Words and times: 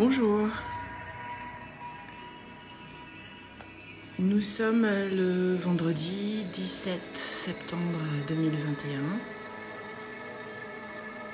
Bonjour. 0.00 0.48
Nous 4.18 4.40
sommes 4.40 4.86
le 4.86 5.54
vendredi 5.56 6.46
17 6.54 6.98
septembre 7.12 7.98
2021 8.26 8.98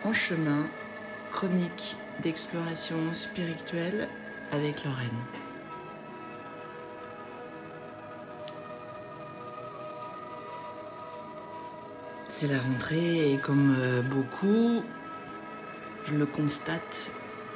en 0.02 0.12
chemin 0.12 0.66
chronique 1.30 1.96
d'exploration 2.24 2.96
spirituelle 3.12 4.08
avec 4.50 4.82
Lorraine. 4.82 5.06
C'est 12.28 12.48
la 12.48 12.58
rentrée 12.58 13.32
et 13.32 13.38
comme 13.38 13.76
euh, 13.78 14.02
beaucoup, 14.02 14.82
je 16.06 16.16
le 16.16 16.26
constate 16.26 17.12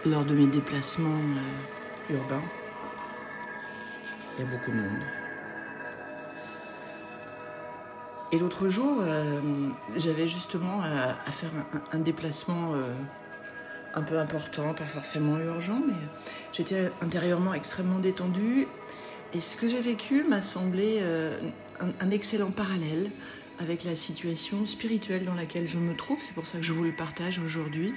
lors 0.07 0.25
de 0.25 0.35
mes 0.35 0.47
déplacements 0.47 1.09
euh, 1.09 2.15
urbains. 2.15 2.43
Il 4.39 4.45
y 4.45 4.49
a 4.49 4.51
beaucoup 4.51 4.71
de 4.71 4.77
monde. 4.77 5.03
Et 8.33 8.39
l'autre 8.39 8.69
jour, 8.69 8.99
euh, 9.03 9.41
j'avais 9.97 10.29
justement 10.29 10.81
à, 10.83 11.31
faire 11.31 11.51
un, 11.93 11.99
déplacement 11.99 12.75
euh, 12.75 12.93
un 13.95 14.03
peu 14.03 14.19
important, 14.19 14.73
pas 14.73 14.87
forcément 14.87 15.39
urgent, 15.39 15.81
mais 15.85 15.95
j'étais 16.53 16.93
intérieurement 17.03 17.53
extrêmement 17.53 17.99
détendue. 17.99 18.69
Et 19.35 19.41
ce 19.41 19.57
que 19.57 19.69
j'ai 19.69 19.81
vécu 19.81 20.23
m'a 20.23 20.43
semblé 20.43 21.01
un 21.81 22.11
excellent 22.11 22.51
parallèle 22.51 23.11
avec 23.61 23.85
la 23.85 23.95
situation 23.95 24.67
spirituelle 24.67 25.25
dans 25.25 25.35
laquelle 25.35 25.69
je 25.69 25.79
me 25.79 25.95
trouve. 25.95 26.19
C'est 26.21 26.35
pour 26.35 26.47
ça 26.47 26.59
que 26.59 26.65
je 26.65 26.73
vous 26.73 26.83
le 26.83 26.93
partage 26.93 27.39
aujourd'hui. 27.39 27.95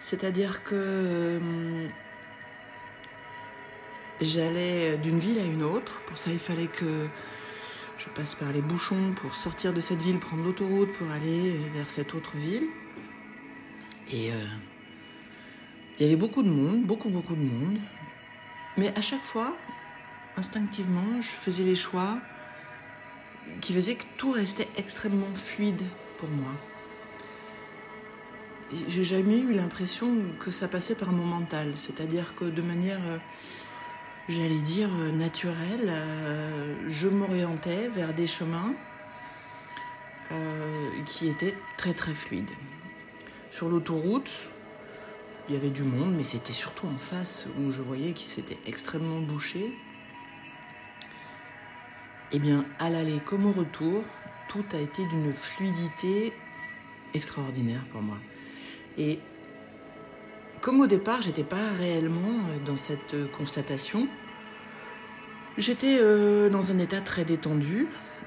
C'est-à-dire 0.00 0.64
que 0.64 0.74
euh, 0.74 1.86
j'allais 4.20 4.96
d'une 4.96 5.18
ville 5.18 5.38
à 5.38 5.44
une 5.44 5.62
autre. 5.62 6.00
Pour 6.06 6.16
ça, 6.16 6.32
il 6.32 6.38
fallait 6.38 6.66
que 6.66 7.06
je 7.98 8.08
passe 8.08 8.34
par 8.34 8.50
les 8.50 8.62
bouchons 8.62 9.12
pour 9.20 9.34
sortir 9.34 9.74
de 9.74 9.80
cette 9.80 10.00
ville, 10.00 10.18
prendre 10.18 10.42
l'autoroute 10.42 10.90
pour 10.94 11.10
aller 11.10 11.54
vers 11.74 11.90
cette 11.90 12.14
autre 12.14 12.36
ville. 12.38 12.66
Et 14.10 14.32
euh, 14.32 14.46
il 15.98 16.06
y 16.06 16.08
avait 16.08 16.16
beaucoup 16.16 16.42
de 16.42 16.48
monde, 16.48 16.82
beaucoup, 16.82 17.10
beaucoup 17.10 17.36
de 17.36 17.42
monde. 17.42 17.78
Mais 18.78 18.92
à 18.96 19.02
chaque 19.02 19.22
fois, 19.22 19.54
instinctivement, 20.38 21.20
je 21.20 21.28
faisais 21.28 21.62
les 21.62 21.74
choix 21.74 22.16
qui 23.60 23.74
faisaient 23.74 23.96
que 23.96 24.04
tout 24.16 24.30
restait 24.30 24.68
extrêmement 24.78 25.34
fluide 25.34 25.82
pour 26.18 26.28
moi 26.30 26.52
j'ai 28.88 29.04
jamais 29.04 29.38
eu 29.38 29.52
l'impression 29.52 30.16
que 30.38 30.50
ça 30.50 30.68
passait 30.68 30.94
par 30.94 31.12
mon 31.12 31.24
mental. 31.24 31.72
C'est-à-dire 31.76 32.34
que 32.34 32.44
de 32.44 32.62
manière, 32.62 33.00
euh, 33.06 33.18
j'allais 34.28 34.60
dire, 34.60 34.88
euh, 35.00 35.10
naturelle, 35.10 35.88
euh, 35.88 36.74
je 36.88 37.08
m'orientais 37.08 37.88
vers 37.88 38.14
des 38.14 38.26
chemins 38.26 38.72
qui 41.06 41.26
étaient 41.26 41.56
très 41.76 41.92
très 41.92 42.14
fluides. 42.14 42.52
Sur 43.50 43.68
l'autoroute, 43.68 44.48
il 45.48 45.54
y 45.56 45.58
avait 45.58 45.70
du 45.70 45.82
monde, 45.82 46.14
mais 46.16 46.22
c'était 46.22 46.52
surtout 46.52 46.86
en 46.86 46.96
face 46.96 47.48
où 47.58 47.72
je 47.72 47.82
voyais 47.82 48.12
que 48.12 48.20
c'était 48.20 48.58
extrêmement 48.64 49.18
bouché. 49.18 49.76
Eh 52.30 52.38
bien, 52.38 52.60
à 52.78 52.90
l'aller 52.90 53.18
comme 53.24 53.46
au 53.46 53.50
retour, 53.50 54.04
tout 54.48 54.64
a 54.72 54.78
été 54.78 55.04
d'une 55.06 55.32
fluidité 55.32 56.32
extraordinaire 57.12 57.82
pour 57.90 58.02
moi. 58.02 58.18
Et 59.00 59.18
comme 60.60 60.80
au 60.80 60.86
départ, 60.86 61.22
j'étais 61.22 61.42
pas 61.42 61.70
réellement 61.78 62.18
euh, 62.50 62.58
dans 62.66 62.76
cette 62.76 63.14
euh, 63.14 63.26
constatation, 63.28 64.06
j'étais 65.56 65.96
euh, 66.00 66.50
dans 66.50 66.70
un 66.70 66.78
état 66.78 67.00
très 67.00 67.24
détendu. 67.24 67.86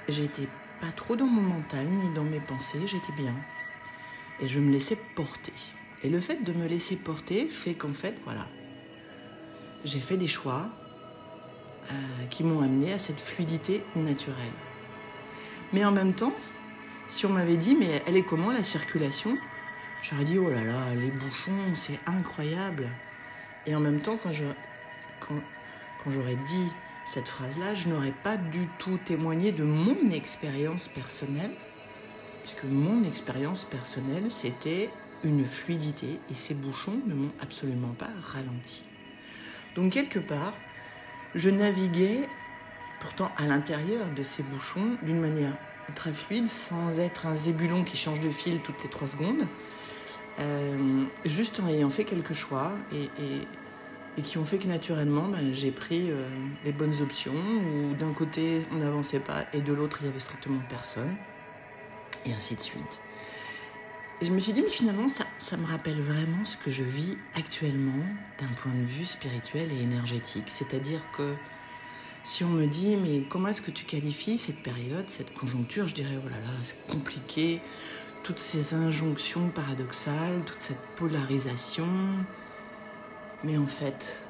J'étais 0.09 0.47
pas 0.81 0.91
trop 0.95 1.15
dans 1.15 1.27
mon 1.27 1.43
mental 1.43 1.85
ni 1.85 2.11
dans 2.15 2.23
mes 2.23 2.39
pensées, 2.39 2.81
j'étais 2.87 3.13
bien. 3.15 3.35
Et 4.41 4.47
je 4.47 4.59
me 4.59 4.71
laissais 4.71 4.97
porter. 5.15 5.53
Et 6.03 6.09
le 6.09 6.19
fait 6.19 6.43
de 6.43 6.53
me 6.53 6.67
laisser 6.67 6.95
porter 6.95 7.47
fait 7.47 7.75
qu'en 7.75 7.93
fait, 7.93 8.15
voilà, 8.23 8.47
j'ai 9.85 9.99
fait 9.99 10.17
des 10.17 10.27
choix 10.27 10.67
qui 12.29 12.43
m'ont 12.43 12.61
amené 12.61 12.91
à 12.93 12.99
cette 12.99 13.19
fluidité 13.19 13.83
naturelle. 13.95 14.35
Mais 15.71 15.85
en 15.85 15.91
même 15.91 16.13
temps, 16.13 16.33
si 17.09 17.25
on 17.25 17.29
m'avait 17.29 17.57
dit, 17.57 17.75
mais 17.75 18.01
elle 18.07 18.17
est 18.17 18.23
comment 18.23 18.51
la 18.51 18.63
circulation? 18.63 19.37
J'aurais 20.03 20.25
dit, 20.25 20.37
oh 20.37 20.49
là 20.49 20.65
là, 20.65 20.93
les 20.95 21.11
bouchons, 21.11 21.73
c'est 21.75 21.97
incroyable. 22.05 22.89
Et 23.65 23.73
en 23.73 23.79
même 23.79 24.01
temps, 24.01 24.19
quand, 24.21 25.33
j'aurais 26.07 26.35
dit 26.35 26.67
cette 27.05 27.29
phrase-là, 27.29 27.73
je 27.73 27.87
n'aurais 27.87 28.11
pas 28.11 28.35
du 28.35 28.67
tout 28.79 28.97
témoigné 28.97 29.53
de 29.53 29.63
mon 29.63 29.95
expérience 30.07 30.89
personnelle, 30.89 31.51
puisque 32.41 32.65
mon 32.65 33.05
expérience 33.05 33.63
personnelle, 33.63 34.29
c'était 34.29 34.89
une 35.23 35.45
fluidité, 35.45 36.19
et 36.29 36.33
ces 36.33 36.53
bouchons 36.53 36.99
ne 37.07 37.13
m'ont 37.13 37.31
absolument 37.41 37.95
pas 37.97 38.09
ralenti. 38.21 38.83
Donc 39.75 39.93
quelque 39.93 40.19
part, 40.19 40.53
je 41.33 41.49
naviguais 41.49 42.27
pourtant 42.99 43.31
à 43.37 43.45
l'intérieur 43.45 44.05
de 44.13 44.21
ces 44.21 44.43
bouchons 44.43 44.97
d'une 45.01 45.21
manière 45.21 45.55
très 45.95 46.11
fluide, 46.11 46.49
sans 46.49 46.99
être 46.99 47.25
un 47.25 47.37
zébulon 47.37 47.85
qui 47.85 47.95
change 47.95 48.19
de 48.19 48.31
fil 48.31 48.59
toutes 48.59 48.83
les 48.83 48.89
trois 48.89 49.07
secondes, 49.07 49.47
euh, 50.39 51.03
juste 51.25 51.59
en 51.59 51.67
ayant 51.67 51.89
fait 51.89 52.05
quelques 52.05 52.33
choix 52.33 52.71
et, 52.91 54.21
qui 54.21 54.37
ont 54.37 54.45
fait 54.45 54.57
que 54.57 54.67
naturellement 54.67 55.27
ben, 55.27 55.53
j'ai 55.53 55.71
pris 55.71 56.09
euh, 56.09 56.27
les 56.65 56.71
bonnes 56.71 57.01
options 57.01 57.33
où 57.33 57.95
d'un 57.95 58.13
côté 58.13 58.61
on 58.71 58.77
n'avançait 58.77 59.19
pas 59.19 59.45
et 59.53 59.61
de 59.61 59.73
l'autre 59.73 59.99
il 60.01 60.07
y 60.07 60.09
avait 60.09 60.19
strictement 60.19 60.61
personne 60.69 61.15
et 62.25 62.33
ainsi 62.33 62.55
de 62.55 62.61
suite. 62.61 63.01
Je 64.21 64.31
me 64.31 64.39
suis 64.39 64.53
dit 64.53 64.61
mais 64.61 64.69
finalement 64.69 65.07
ça, 65.07 65.25
ça 65.37 65.57
me 65.57 65.65
rappelle 65.65 65.99
vraiment 65.99 66.45
ce 66.45 66.57
que 66.57 66.71
je 66.71 66.83
vis 66.83 67.17
actuellement 67.35 68.03
d'un 68.39 68.53
point 68.55 68.71
de 68.71 68.85
vue 68.85 69.05
spirituel 69.05 69.71
et 69.71 69.81
énergétique. 69.81 70.45
C'est-à-dire 70.47 71.01
que 71.15 71.35
si 72.23 72.43
on 72.43 72.49
me 72.49 72.65
dit 72.65 72.95
mais 72.95 73.23
comment 73.27 73.49
est-ce 73.49 73.61
que 73.61 73.71
tu 73.71 73.85
qualifies 73.85 74.37
cette 74.37 74.63
période, 74.63 75.09
cette 75.09 75.33
conjoncture, 75.33 75.87
je 75.87 75.95
dirais 75.95 76.17
oh 76.17 76.29
là 76.29 76.37
là 76.37 76.53
c'est 76.63 76.87
compliqué, 76.87 77.61
toutes 78.23 78.39
ces 78.39 78.73
injonctions 78.73 79.49
paradoxales, 79.49 80.43
toute 80.45 80.61
cette 80.61 80.81
polarisation. 80.95 81.87
Mais 83.43 83.57
en 83.57 83.67
fait, 83.67 84.23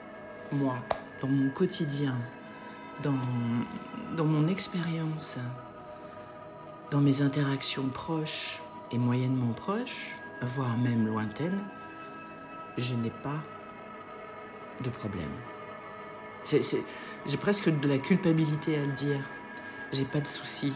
moi, 0.51 0.75
dans 1.21 1.27
mon 1.27 1.49
quotidien, 1.51 2.15
dans, 3.03 4.25
mon 4.25 4.47
expérience, 4.47 5.37
dans 6.89 7.01
mes 7.01 7.21
interactions 7.21 7.87
proches 7.87 8.61
et 8.91 8.97
moyennement 8.97 9.53
proches, 9.53 10.15
voire 10.41 10.75
même 10.77 11.05
lointaines, 11.05 11.63
je 12.77 12.95
n'ai 12.95 13.11
pas 13.11 13.41
de 14.81 14.89
problème. 14.89 15.29
J'ai 16.45 17.37
presque 17.37 17.69
de 17.69 17.87
la 17.87 17.99
culpabilité 17.99 18.77
à 18.77 18.85
le 18.85 18.91
dire. 18.91 19.21
J'ai 19.91 20.05
pas 20.05 20.19
de 20.19 20.27
soucis. 20.27 20.73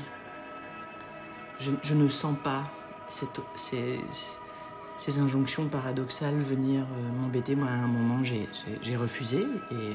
Je, 1.60 1.72
je 1.82 1.96
ne 1.96 2.08
sens 2.08 2.36
pas 2.44 2.72
ces, 3.08 4.00
injonctions 5.20 5.68
paradoxales 5.68 6.40
venir 6.40 6.82
euh, 6.82 7.22
m'embêter. 7.22 7.56
Moi, 7.56 7.68
à 7.68 7.74
un 7.74 7.88
moment, 7.88 8.24
j'ai 8.24 8.96
refusé 8.96 9.46
et, 9.72 9.92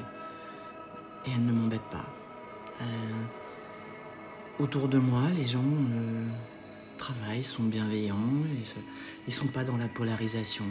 et 1.28 1.32
elles 1.34 1.44
ne 1.44 1.52
m'embêtent 1.52 1.80
pas. 1.90 2.06
Euh, 2.80 2.84
autour 4.58 4.88
de 4.88 4.98
moi, 4.98 5.22
les 5.36 5.44
gens 5.44 5.60
euh, 5.60 6.26
travaillent, 6.98 7.44
sont 7.44 7.64
bienveillants, 7.64 8.16
ils 8.16 9.28
ne 9.28 9.32
sont 9.32 9.48
pas 9.48 9.64
dans 9.64 9.76
la 9.76 9.88
polarisation. 9.88 10.64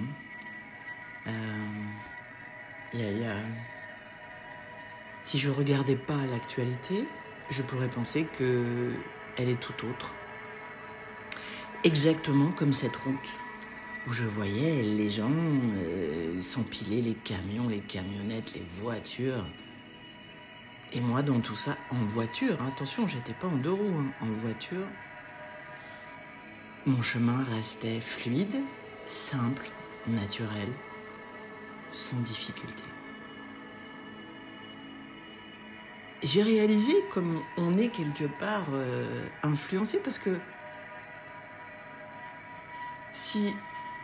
Si 5.24 5.38
je 5.38 5.50
regardais 5.50 5.96
pas 5.96 6.26
l'actualité, 6.30 7.06
je 7.50 7.62
pourrais 7.62 7.88
penser 7.88 8.28
que 8.38 8.92
elle 9.38 9.50
est 9.50 9.60
tout 9.60 9.86
autre 9.86 10.14
exactement 11.84 12.52
comme 12.52 12.74
cette 12.74 12.96
route 12.96 13.30
où 14.08 14.14
je 14.14 14.26
voyais 14.26 14.82
les 14.82 15.10
gens 15.10 15.32
euh, 15.32 16.42
s'empiler, 16.42 17.02
les 17.02 17.14
camions, 17.14 17.68
les 17.68 17.82
camionnettes, 17.82 18.54
les 18.54 18.66
voitures. 18.82 19.46
Et 20.94 21.00
moi, 21.00 21.22
dans 21.22 21.40
tout 21.40 21.56
ça, 21.56 21.78
en 21.92 22.04
voiture, 22.06 22.58
hein, 22.62 22.68
attention, 22.70 23.08
j'étais 23.08 23.34
pas 23.34 23.48
en 23.48 23.56
deux 23.56 23.72
roues, 23.72 23.96
hein, 24.00 24.12
en 24.22 24.32
voiture, 24.32 24.86
mon 26.86 27.02
chemin 27.02 27.44
restait 27.56 28.02
fluide, 28.02 28.56
simple, 29.08 29.70
naturel, 30.08 30.68
sans 31.94 32.18
difficulté. 32.18 32.84
J'ai 36.24 36.44
réalisé 36.44 36.94
comme 37.12 37.42
on 37.58 37.74
est 37.74 37.90
quelque 37.90 38.26
part 38.26 38.66
euh, 38.74 39.26
influencé 39.44 40.00
parce 40.00 40.20
que 40.20 40.38
si 43.12 43.54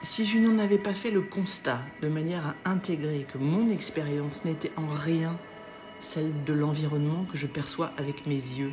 si 0.01 0.25
je 0.25 0.37
n'en 0.37 0.59
avais 0.59 0.77
pas 0.77 0.93
fait 0.93 1.11
le 1.11 1.21
constat 1.21 1.81
de 2.01 2.07
manière 2.07 2.47
à 2.47 2.69
intégrer 2.69 3.25
que 3.31 3.37
mon 3.37 3.69
expérience 3.69 4.45
n'était 4.45 4.71
en 4.77 4.87
rien 4.87 5.37
celle 5.99 6.31
de 6.43 6.53
l'environnement 6.53 7.25
que 7.31 7.37
je 7.37 7.47
perçois 7.47 7.91
avec 7.97 8.27
mes 8.27 8.35
yeux, 8.35 8.71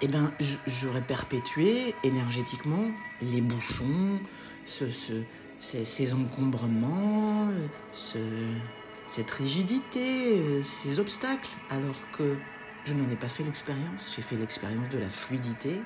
eh 0.00 0.08
ben, 0.08 0.32
j'aurais 0.66 1.00
perpétué 1.00 1.94
énergétiquement 2.04 2.86
les 3.20 3.40
bouchons, 3.40 4.18
ce, 4.64 4.84
ces, 5.58 6.14
encombrements, 6.14 7.48
cette 7.92 9.30
rigidité, 9.30 10.62
ces 10.62 10.98
obstacles, 10.98 11.50
alors 11.70 12.10
que 12.16 12.36
je 12.84 12.94
n'en 12.94 13.08
ai 13.10 13.16
pas 13.16 13.28
fait 13.28 13.44
l'expérience. 13.44 14.12
J'ai 14.14 14.22
fait 14.22 14.36
l'expérience 14.36 14.88
de 14.90 14.98
la 14.98 15.08
fluidité 15.08 15.80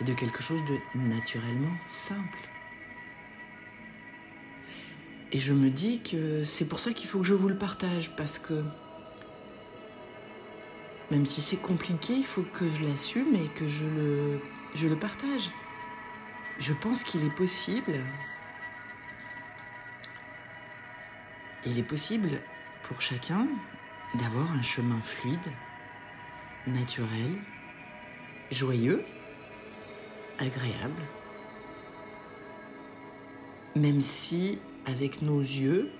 et 0.00 0.04
de 0.04 0.14
quelque 0.14 0.42
chose 0.42 0.60
de 0.64 0.98
naturellement 0.98 1.76
simple. 1.86 2.38
Et 5.32 5.38
je 5.38 5.52
me 5.52 5.70
dis 5.70 6.00
que 6.00 6.44
c'est 6.44 6.66
pour 6.66 6.78
ça 6.78 6.92
qu'il 6.92 7.08
faut 7.08 7.18
que 7.18 7.26
je 7.26 7.34
vous 7.34 7.48
le 7.48 7.56
partage, 7.56 8.10
parce 8.16 8.38
que 8.38 8.62
même 11.10 11.26
si 11.26 11.40
c'est 11.40 11.56
compliqué, 11.56 12.14
il 12.14 12.24
faut 12.24 12.42
que 12.42 12.68
je 12.68 12.84
l'assume 12.84 13.34
et 13.34 13.48
que 13.58 13.68
je 13.68 13.84
le, 14.88 14.96
partage. 14.96 15.50
Je 16.58 16.72
pense 16.72 17.04
qu'il 17.04 17.24
est 17.24 17.34
possible. 17.34 18.00
Il 21.64 21.78
est 21.78 21.84
possible 21.84 22.30
pour 22.82 23.00
chacun 23.00 23.46
d'avoir 24.14 24.50
un 24.52 24.62
chemin 24.62 25.00
fluide, 25.00 25.38
naturel, 26.66 27.36
joyeux, 28.50 29.04
agréable, 30.38 31.02
même 33.74 34.00
si 34.00 34.58
avec 34.86 35.22
nos 35.22 35.40
yeux, 35.40 35.90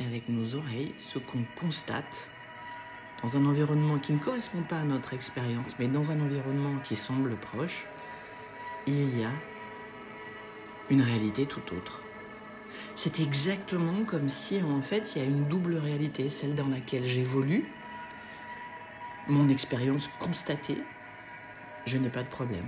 avec 0.00 0.28
nos 0.28 0.54
oreilles, 0.54 0.92
ce 0.96 1.18
qu'on 1.18 1.44
constate 1.58 2.30
dans 3.22 3.36
un 3.36 3.44
environnement 3.46 3.98
qui 3.98 4.12
ne 4.12 4.18
correspond 4.18 4.62
pas 4.62 4.78
à 4.78 4.84
notre 4.84 5.12
expérience, 5.14 5.76
mais 5.78 5.88
dans 5.88 6.10
un 6.10 6.20
environnement 6.20 6.78
qui 6.82 6.96
semble 6.96 7.36
proche, 7.36 7.86
il 8.86 9.18
y 9.18 9.24
a 9.24 9.30
une 10.88 11.02
réalité 11.02 11.46
tout 11.46 11.62
autre. 11.74 12.00
C'est 12.96 13.20
exactement 13.20 14.04
comme 14.04 14.28
si 14.28 14.62
en 14.62 14.80
fait 14.80 15.14
il 15.14 15.22
y 15.22 15.24
a 15.24 15.28
une 15.28 15.44
double 15.46 15.76
réalité, 15.76 16.28
celle 16.28 16.54
dans 16.54 16.68
laquelle 16.68 17.06
j'évolue, 17.06 17.64
mon 19.28 19.48
expérience 19.48 20.08
constatée, 20.18 20.78
je 21.86 21.98
n'ai 21.98 22.08
pas 22.08 22.22
de 22.22 22.28
problème. 22.28 22.66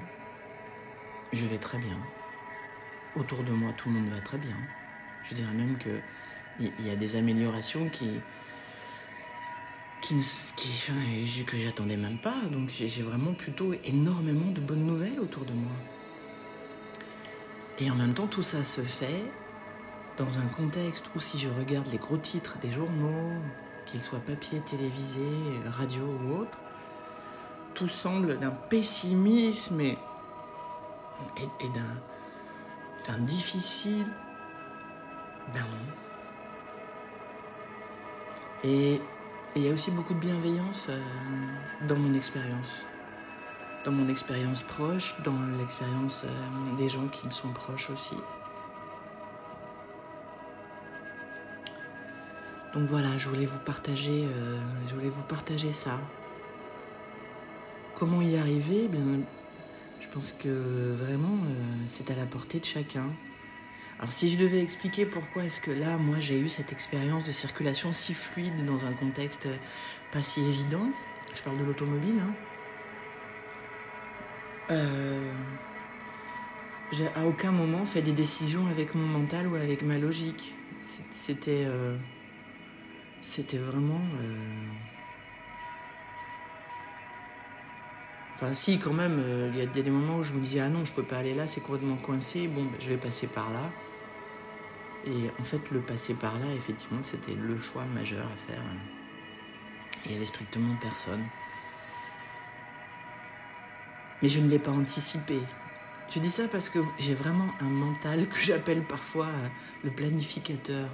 Je 1.32 1.46
vais 1.46 1.58
très 1.58 1.78
bien. 1.78 1.98
Autour 3.16 3.42
de 3.42 3.52
moi, 3.52 3.72
tout 3.76 3.88
le 3.88 3.96
monde 3.96 4.10
va 4.10 4.20
très 4.20 4.38
bien. 4.38 4.56
Je 5.24 5.34
dirais 5.34 5.52
même 5.52 5.78
qu'il 5.78 6.72
y 6.86 6.90
a 6.90 6.96
des 6.96 7.16
améliorations 7.16 7.88
qui 7.88 8.20
que 11.46 11.56
j'attendais 11.56 11.96
même 11.96 12.18
pas. 12.18 12.40
Donc 12.50 12.68
j'ai 12.68 13.02
vraiment 13.02 13.32
plutôt 13.32 13.72
énormément 13.84 14.50
de 14.50 14.60
bonnes 14.60 14.84
nouvelles 14.84 15.20
autour 15.20 15.44
de 15.44 15.52
moi. 15.52 15.72
Et 17.78 17.90
en 17.90 17.94
même 17.94 18.14
temps, 18.14 18.26
tout 18.26 18.42
ça 18.42 18.62
se 18.62 18.80
fait 18.80 19.24
dans 20.18 20.38
un 20.38 20.46
contexte 20.56 21.06
où 21.16 21.20
si 21.20 21.38
je 21.38 21.48
regarde 21.48 21.86
les 21.90 21.98
gros 21.98 22.16
titres 22.16 22.58
des 22.58 22.70
journaux, 22.70 23.40
qu'ils 23.86 24.02
soient 24.02 24.20
papier, 24.20 24.60
télévisé, 24.60 25.20
radio 25.70 26.02
ou 26.02 26.40
autre, 26.40 26.58
tout 27.74 27.88
semble 27.88 28.38
d'un 28.38 28.50
pessimisme 28.50 29.80
et, 29.80 29.96
et, 31.36 31.68
d'un 33.08 33.18
difficile. 33.18 34.06
Et 38.64 39.00
il 39.56 39.62
y 39.62 39.68
a 39.68 39.72
aussi 39.72 39.90
beaucoup 39.90 40.14
de 40.14 40.20
bienveillance 40.20 40.86
euh, 40.88 41.00
dans 41.88 41.96
mon 41.96 42.14
expérience. 42.14 42.84
Dans 43.84 43.90
mon 43.90 44.08
expérience 44.08 44.62
proche, 44.62 45.20
dans 45.24 45.36
l'expérience 45.58 46.22
euh, 46.24 46.76
des 46.76 46.88
gens 46.88 47.08
qui 47.08 47.26
me 47.26 47.32
sont 47.32 47.50
proches 47.50 47.90
aussi. 47.90 48.16
Donc 52.72 52.84
voilà, 52.84 53.18
je 53.18 53.28
voulais 53.28 53.44
vous 53.44 53.58
partager, 53.58 54.24
euh, 54.24 54.58
je 54.86 54.94
voulais 54.94 55.10
vous 55.10 55.22
partager 55.22 55.72
ça. 55.72 55.98
Comment 57.96 58.22
y 58.22 58.36
arriver? 58.36 58.82
Eh 58.84 58.88
Bien, 58.88 59.02
je 60.02 60.08
pense 60.08 60.32
que 60.32 60.94
vraiment, 60.94 61.38
c'est 61.86 62.10
à 62.10 62.14
la 62.14 62.26
portée 62.26 62.58
de 62.58 62.64
chacun. 62.64 63.06
Alors 63.98 64.12
si 64.12 64.28
je 64.28 64.36
devais 64.36 64.60
expliquer 64.60 65.06
pourquoi 65.06 65.44
est-ce 65.44 65.60
que 65.60 65.70
là, 65.70 65.96
moi, 65.96 66.18
j'ai 66.18 66.38
eu 66.38 66.48
cette 66.48 66.72
expérience 66.72 67.24
de 67.24 67.32
circulation 67.32 67.92
si 67.92 68.14
fluide 68.14 68.66
dans 68.66 68.84
un 68.84 68.92
contexte 68.92 69.48
pas 70.12 70.22
si 70.22 70.40
évident, 70.40 70.90
je 71.34 71.40
parle 71.42 71.58
de 71.58 71.64
l'automobile, 71.64 72.16
hein, 72.20 72.34
euh, 74.70 75.32
j'ai 76.92 77.06
à 77.16 77.26
aucun 77.26 77.52
moment 77.52 77.84
fait 77.84 78.02
des 78.02 78.12
décisions 78.12 78.66
avec 78.66 78.94
mon 78.94 79.06
mental 79.06 79.46
ou 79.46 79.54
avec 79.54 79.82
ma 79.82 79.98
logique. 79.98 80.54
C'était, 81.12 81.64
euh, 81.64 81.96
c'était 83.20 83.58
vraiment. 83.58 84.00
Enfin, 88.42 88.54
si, 88.54 88.78
quand 88.78 88.92
même, 88.92 89.22
il 89.52 89.58
y 89.58 89.62
a 89.62 89.66
des 89.66 89.90
moments 89.90 90.18
où 90.18 90.22
je 90.22 90.32
me 90.32 90.40
disais 90.40 90.60
Ah 90.60 90.68
non, 90.68 90.84
je 90.84 90.92
peux 90.92 91.02
pas 91.02 91.18
aller 91.18 91.34
là, 91.34 91.46
c'est 91.46 91.60
complètement 91.60 91.96
coincé, 91.96 92.48
bon, 92.48 92.64
ben, 92.64 92.78
je 92.80 92.88
vais 92.88 92.96
passer 92.96 93.28
par 93.28 93.50
là. 93.52 93.70
Et 95.06 95.30
en 95.40 95.44
fait, 95.44 95.70
le 95.70 95.80
passer 95.80 96.14
par 96.14 96.38
là, 96.38 96.46
effectivement, 96.56 97.02
c'était 97.02 97.34
le 97.34 97.58
choix 97.58 97.84
majeur 97.94 98.24
à 98.24 98.52
faire. 98.52 98.62
Il 100.04 100.10
n'y 100.10 100.16
avait 100.16 100.26
strictement 100.26 100.74
personne. 100.80 101.24
Mais 104.20 104.28
je 104.28 104.40
ne 104.40 104.48
l'ai 104.48 104.58
pas 104.58 104.70
anticipé. 104.70 105.38
Je 106.08 106.20
dis 106.20 106.30
ça 106.30 106.46
parce 106.46 106.68
que 106.68 106.78
j'ai 106.98 107.14
vraiment 107.14 107.48
un 107.60 107.68
mental 107.68 108.28
que 108.28 108.38
j'appelle 108.38 108.82
parfois 108.82 109.26
euh, 109.26 109.48
le 109.82 109.90
planificateur, 109.90 110.88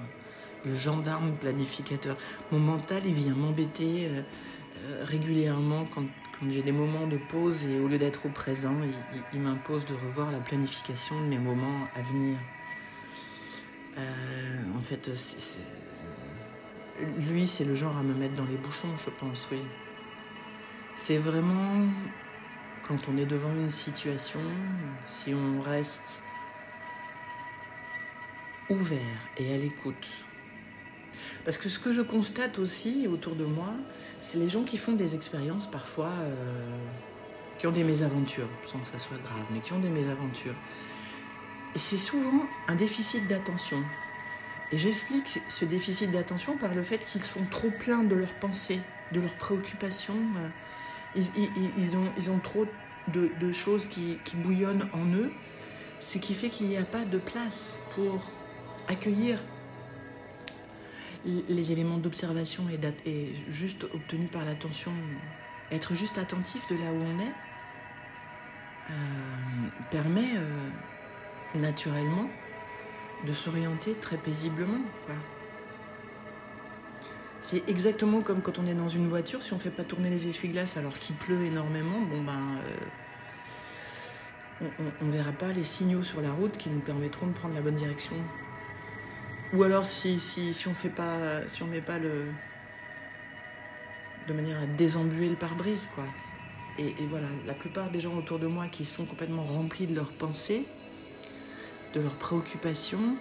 le 0.65 0.75
gendarme 0.75 1.33
planificateur. 1.33 2.17
Mon 2.53 2.59
mental, 2.59 3.03
il 3.05 3.15
vient 3.15 3.35
m'embêter 3.35 4.07
euh, 4.07 4.23
euh, 4.85 5.05
régulièrement 5.05 5.87
quand, 5.87 6.05
j'ai 6.49 6.63
des 6.63 6.73
moments 6.73 7.07
de 7.07 7.17
pause 7.17 7.65
et 7.65 7.81
au 7.81 7.89
lieu 7.89 7.99
d'être 7.99 8.27
au 8.27 8.29
présent, 8.29 8.75
il 9.33 9.41
m'impose 9.41 9.87
de 9.87 9.95
revoir 9.95 10.31
la 10.31 10.39
planification 10.39 11.21
de 11.21 11.27
mes 11.27 11.39
moments 11.39 11.89
à 11.97 12.03
venir. 12.03 12.37
Euh, 13.97 14.63
en 14.77 14.81
fait, 14.81 15.11
lui, 17.31 17.49
c'est 17.49 17.65
le 17.65 17.75
genre 17.75 17.97
à 17.97 18.03
me 18.03 18.15
mettre 18.15 18.35
dans 18.35 18.45
les 18.45 18.57
bouchons, 18.57 18.97
je 19.05 19.11
pense, 19.11 19.49
oui. 19.51 19.59
C'est 20.95 21.19
vraiment 21.19 21.87
quand 22.87 23.09
on 23.09 23.19
est 23.19 23.27
devant 23.27 23.53
une 23.53 23.71
situation, 23.71 24.41
si 25.07 25.35
on 25.35 25.61
reste 25.61 26.23
ouvert 28.71 29.01
et 29.37 29.55
à 29.55 29.57
l'écoute. 29.57 30.25
Parce 31.45 31.59
que 31.59 31.69
ce 31.69 31.79
que 31.79 31.93
je 31.93 32.03
constate 32.03 32.59
aussi 32.59 33.07
autour 33.09 33.35
de 33.35 33.45
moi, 33.45 33.73
c'est 34.21 34.39
les 34.39 34.49
gens 34.49 34.63
qui 34.63 34.77
font 34.77 34.93
des 34.93 35.15
expériences 35.15 35.67
parfois, 35.67 36.13
euh, 36.21 36.33
qui 37.59 37.67
ont 37.67 37.73
des 37.73 37.85
mésaventures, 37.85 38.49
sans 38.67 38.79
que 38.79 38.89
ça 38.89 38.99
soit 38.99 39.19
grave, 39.19 39.47
mais 39.53 39.61
qui 39.61 39.73
ont 39.73 39.81
des 39.81 39.91
mésaventures 39.91 40.55
c'est 41.75 41.97
souvent 41.97 42.47
un 42.67 42.75
déficit 42.75 43.27
d'attention. 43.29 43.83
Et 44.73 44.79
j'explique 44.79 45.41
ce 45.49 45.65
déficit 45.65 46.11
d'attention 46.11 46.57
par 46.59 46.75
le 46.75 46.83
fait 46.83 46.99
qu'ils 46.99 47.23
sont 47.23 47.45
trop 47.51 47.71
pleins 47.71 48.03
de 48.03 48.15
leurs 48.15 48.35
pensées, 48.35 48.81
de 49.13 49.21
leurs 49.21 49.35
préoccupations. 49.35 50.19
Ils, 51.17 52.31
ont, 52.31 52.39
trop 52.39 52.67
de, 53.09 53.53
choses 53.53 53.87
qui, 53.87 54.19
bouillonnent 54.35 54.89
en 54.93 55.07
eux, 55.15 55.33
ce 56.01 56.19
qui 56.19 56.35
fait 56.35 56.49
qu'il 56.49 56.69
n'y 56.69 56.77
a 56.77 56.85
pas 56.85 57.05
de 57.05 57.19
place 57.19 57.79
pour 57.95 58.31
accueillir 58.89 59.39
les 61.25 61.73
éléments 61.73 61.99
d'observation 61.99 62.65
et, 63.07 63.33
juste 63.49 63.85
obtenus 63.85 64.31
par 64.31 64.45
l'attention, 64.45 64.93
être 65.71 65.95
juste 65.95 66.19
attentif 66.19 66.67
de 66.69 66.77
là 66.77 66.93
où 66.93 67.03
on 67.03 67.19
est, 67.21 67.33
euh, 68.91 68.95
permet 69.91 70.31
euh, 70.37 70.71
naturellement 71.55 72.29
de 73.27 73.33
s'orienter 73.33 73.95
très 73.95 74.17
paisiblement. 74.17 74.81
C'est 77.43 77.69
exactement 77.69 78.21
comme 78.21 78.43
quand 78.43 78.59
on 78.59 78.67
est 78.67 78.75
dans 78.75 78.89
une 78.89 79.07
voiture, 79.07 79.43
si 79.43 79.53
on 79.53 79.57
ne 79.57 79.61
fait 79.61 79.71
pas 79.71 79.85
tourner 79.85 80.11
les 80.11 80.29
essuie-glaces 80.29 80.77
alors 80.77 80.99
qu'il 80.99 81.17
pleut 81.17 81.45
énormément, 81.45 82.01
bon 82.01 82.23
ben, 82.23 82.59
euh, 84.63 84.69
on 85.01 85.05
ne 85.05 85.13
verra 85.13 85.33
pas 85.33 85.53
les 85.53 85.65
signaux 85.65 86.03
sur 86.03 86.21
la 86.21 86.33
route 86.33 86.57
qui 86.59 86.69
nous 86.69 86.81
permettront 86.81 87.27
de 87.27 87.33
prendre 87.33 87.55
la 87.55 87.61
bonne 87.61 87.77
direction. 87.77 88.17
Ou 89.55 89.63
alors 89.63 89.87
si, 89.87 90.21
si, 90.21 90.53
si 90.53 90.69
on 90.69 90.75
fait 90.75 90.91
pas, 90.91 91.47
si 91.49 91.63
on 91.63 91.67
met 91.67 91.81
pas 91.81 91.99
le, 91.99 92.27
de 94.27 94.33
manière 94.35 94.61
à 94.61 94.67
désembuer 94.67 95.29
le 95.29 95.37
pare-brise, 95.37 95.89
quoi. 95.95 96.05
et, 96.79 96.95
voilà, 97.09 97.29
la 97.47 97.55
plupart 97.55 97.91
des 97.91 98.01
gens 98.01 98.15
autour 98.17 98.39
de 98.39 98.47
moi 98.47 98.67
qui 98.67 98.85
sont 98.85 99.07
complètement 99.07 99.45
remplis 99.45 99.87
de 99.87 99.95
leurs 99.95 100.13
pensées, 100.13 100.67
de 101.95 102.01
leurs 102.01 102.15
préoccupations, 102.15 103.17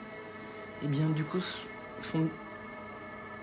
et 0.81 0.85
eh 0.85 0.87
bien 0.87 1.09
du 1.09 1.23
coup 1.23 1.41
font 2.01 2.29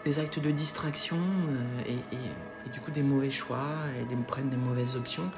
des 0.05 0.19
actes 0.19 0.39
de 0.39 0.51
distraction 0.51 1.17
euh, 1.17 1.93
et, 2.13 2.71
du 2.73 2.81
coup 2.81 2.91
des 2.91 3.03
mauvais 3.03 3.31
choix 3.31 3.67
et 3.99 4.17
prennent 4.27 4.51
des 4.51 4.57
mauvaises 4.57 4.97
options, 4.97 5.31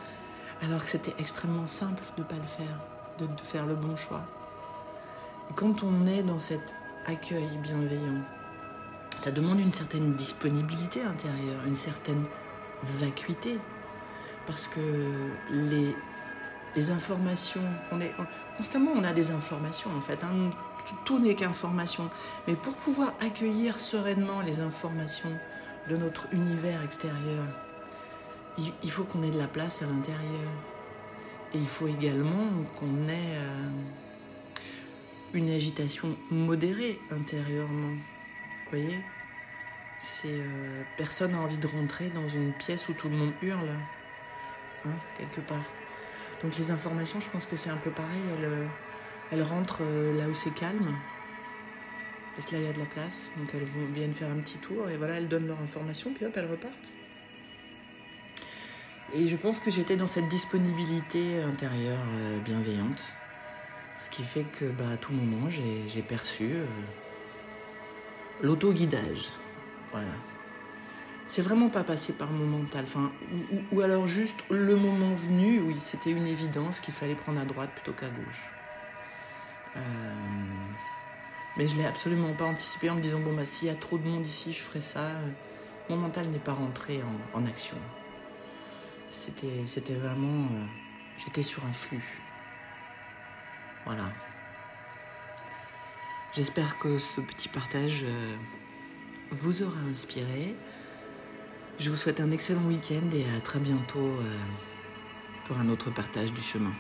alors 0.63 0.83
que 0.83 0.91
c'était 0.91 1.15
extrêmement 1.19 1.67
simple 1.67 2.03
de 2.17 2.23
ne 2.23 2.27
pas 2.27 2.35
le 2.35 2.43
faire, 2.43 2.81
de, 3.19 3.43
faire 3.43 3.67
le 3.67 3.75
bon 3.75 3.97
choix. 3.97 4.23
Quand 5.55 5.83
on 5.83 6.07
est 6.07 6.23
dans 6.23 6.39
cet 6.39 6.75
accueil 7.07 7.49
bienveillant, 7.63 8.23
ça 9.19 9.31
demande 9.31 9.61
une 9.61 9.73
certaine 9.73 10.15
disponibilité 10.15 11.03
intérieure, 11.03 11.61
une 11.67 11.75
certaine 11.75 12.25
vacuité, 12.83 13.59
parce 14.47 14.69
que 14.69 14.81
les, 15.51 15.95
informations, 16.91 17.63
on 17.91 18.01
est 18.01 18.13
constamment 18.59 18.91
on 18.95 19.03
a 19.03 19.15
des 19.15 19.31
informations 19.31 19.91
en 19.97 20.01
fait, 20.03 20.19
hein. 20.23 20.51
tout 21.07 21.19
n'est 21.19 21.35
qu'information, 21.35 22.11
mais 22.47 22.55
pour 22.55 22.75
pouvoir 22.75 23.15
accueillir 23.21 23.79
sereinement 23.81 24.43
les 24.43 24.61
informations 24.61 25.33
de 25.89 25.97
notre 25.97 26.27
univers 26.33 26.83
extérieur, 26.83 27.45
il, 28.59 28.91
faut 28.91 29.05
qu'on 29.05 29.23
ait 29.23 29.31
de 29.31 29.39
la 29.39 29.49
place 29.49 29.83
à 29.83 29.87
l'intérieur, 29.87 30.51
et 31.55 31.59
il 31.59 31.69
faut 31.69 31.89
également 31.89 32.47
qu'on 32.79 33.09
ait 33.09 33.37
euh, 33.37 33.69
une 35.37 35.51
agitation 35.51 36.17
modérée 36.31 36.99
intérieurement, 37.11 37.95
voyez? 38.71 38.99
C'est 39.99 40.29
euh, 40.29 40.83
personne 40.97 41.33
n'a 41.33 41.39
envie 41.39 41.57
de 41.59 41.67
rentrer 41.67 42.09
dans 42.11 42.29
une 42.29 42.53
pièce 42.53 42.89
où 42.89 42.93
tout 42.93 43.09
le 43.09 43.17
monde 43.17 43.33
hurle, 43.43 43.71
hein, 44.85 44.91
quelque 45.19 45.41
part. 45.41 45.65
Donc 46.43 46.57
les 46.59 46.71
informations, 46.71 47.21
je 47.21 47.31
pense 47.31 47.47
que 47.47 47.57
c'est 47.57 47.71
un 47.71 47.77
peu 47.77 47.91
pareil. 47.91 48.21
Elles, 48.39 48.51
elles 49.33 49.43
rentrent 49.43 49.83
euh, 49.83 50.17
là 50.19 50.29
où 50.29 50.35
c'est 50.35 50.55
calme, 50.55 50.95
parce 52.35 52.47
que 52.47 52.57
là 52.57 52.61
il 52.63 52.67
y 52.67 52.69
a 52.69 52.73
de 52.73 52.79
la 52.79 52.85
place. 52.87 53.31
Donc 53.37 53.49
elles 53.55 53.67
viennent 53.95 54.15
faire 54.15 54.31
un 54.31 54.41
petit 54.41 54.59
tour 54.59 54.89
et 54.91 54.97
voilà, 54.97 55.15
elles 55.15 55.29
donnent 55.29 55.49
leur 55.49 55.61
information, 55.61 56.13
puis 56.15 56.27
hop, 56.27 56.33
elles 56.37 56.51
repartent. 56.51 56.93
Et 59.15 59.29
je 59.29 59.37
pense 59.37 59.61
que 59.61 59.71
j'étais 59.71 59.97
dans 59.97 60.09
cette 60.09 60.29
disponibilité 60.29 61.41
intérieure 61.43 62.05
euh, 62.15 62.39
bienveillante, 62.41 63.15
ce 63.99 64.11
qui 64.11 64.23
fait 64.23 64.45
que 64.45 64.67
bah, 64.67 64.91
à 64.95 64.97
tout 64.97 65.13
moment 65.13 65.49
j'ai 65.49 66.03
perçu 66.03 66.51
l'auto-guidage. 68.43 69.31
Voilà. 69.93 70.13
C'est 71.27 71.43
vraiment 71.43 71.69
pas 71.69 71.83
passé 71.83 72.13
par 72.13 72.31
mon 72.31 72.47
mental. 72.47 72.85
Ou, 73.73 73.81
alors 73.81 74.07
juste 74.07 74.39
le 74.49 74.77
moment 74.77 75.13
venu, 75.15 75.61
oui, 75.61 75.77
c'était 75.81 76.11
une 76.11 76.27
évidence 76.27 76.81
qu'il 76.81 76.95
fallait 76.95 77.17
prendre 77.17 77.41
à 77.41 77.45
droite 77.45 77.71
plutôt 77.71 77.93
qu'à 77.93 78.09
gauche. 78.09 78.51
Euh, 79.77 79.81
mais 81.57 81.67
je 81.67 81.77
l'ai 81.77 81.85
absolument 81.85 82.33
pas 82.35 82.45
anticipé 82.45 82.91
en 82.91 82.95
me 82.95 83.01
disant 83.01 83.19
bon 83.21 83.35
bah 83.35 83.45
s'il 83.45 83.69
y 83.69 83.71
a 83.71 83.75
trop 83.75 83.99
de 83.99 84.07
monde 84.07 84.25
ici, 84.25 84.53
je 84.53 84.61
ferai 84.61 84.81
ça. 84.81 85.11
Mon 85.91 85.97
mental 85.97 86.27
n'est 86.27 86.39
pas 86.39 86.53
rentré 86.53 87.01
en, 87.35 87.45
action. 87.47 87.77
C'était, 89.11 89.65
c'était 89.67 89.95
vraiment, 89.95 90.47
euh, 90.53 90.65
j'étais 91.25 91.43
sur 91.43 91.65
un 91.65 91.73
flux. 91.73 92.21
Voilà. 93.87 94.13
J'espère 96.35 96.79
que 96.79 96.99
ce 96.99 97.21
petit 97.21 97.49
partage 97.49 98.03
euh, 98.05 98.37
vous 99.31 99.63
aura 99.63 99.81
inspiré. 99.89 100.55
Je 101.79 101.89
vous 101.89 101.97
souhaite 101.97 102.21
un 102.21 102.31
excellent 102.31 102.65
week-end 102.67 103.09
et 103.15 103.25
à 103.37 103.41
très 103.41 103.61
bientôt 103.61 103.99
euh, 104.01 104.37
pour 105.47 105.59
un 105.59 105.69
autre 105.69 105.91
partage 105.91 106.33
du 106.33 106.43
chemin. 106.43 106.73